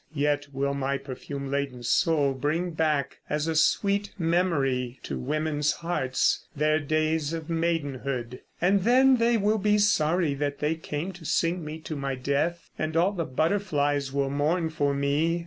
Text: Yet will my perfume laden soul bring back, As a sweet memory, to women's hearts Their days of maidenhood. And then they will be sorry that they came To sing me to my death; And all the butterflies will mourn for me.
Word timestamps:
Yet 0.15 0.47
will 0.51 0.73
my 0.73 0.97
perfume 0.97 1.51
laden 1.51 1.83
soul 1.83 2.33
bring 2.33 2.71
back, 2.71 3.19
As 3.29 3.45
a 3.47 3.55
sweet 3.55 4.11
memory, 4.17 4.99
to 5.03 5.19
women's 5.19 5.73
hearts 5.73 6.47
Their 6.55 6.79
days 6.79 7.33
of 7.33 7.51
maidenhood. 7.51 8.41
And 8.59 8.81
then 8.81 9.17
they 9.17 9.37
will 9.37 9.59
be 9.59 9.77
sorry 9.77 10.33
that 10.33 10.57
they 10.57 10.73
came 10.73 11.11
To 11.11 11.23
sing 11.23 11.63
me 11.63 11.77
to 11.81 11.95
my 11.95 12.15
death; 12.15 12.71
And 12.79 12.97
all 12.97 13.11
the 13.11 13.25
butterflies 13.25 14.11
will 14.11 14.31
mourn 14.31 14.71
for 14.71 14.95
me. 14.95 15.39